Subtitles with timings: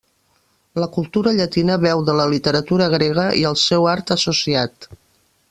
[0.83, 4.91] La cultura llatina beu de la literatura grega i el seu art associat.